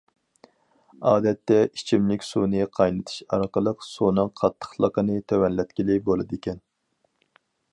[1.09, 6.59] ئادەتتە، ئىچىملىك سۇنى قاينىتىش ئارقىلىق سۇنىڭ قاتتىقلىقىنى تۆۋەنلەتكىلى بولىدىكەن.